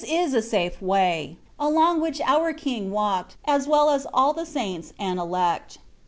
[0.07, 4.93] is a safe way, along which our King walked, aa well as all the saints
[4.97, 5.77] and elect.